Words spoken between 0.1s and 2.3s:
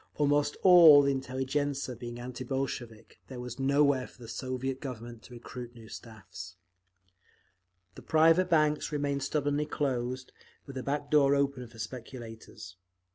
Almost all the intelligentzia being